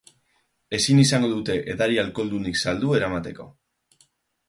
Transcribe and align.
Ezin 0.77 1.01
izango 1.03 1.29
dute 1.35 1.59
edari 1.75 2.01
alkoholdunik 2.07 2.61
saldu 2.65 2.99
eramateko. 3.01 3.51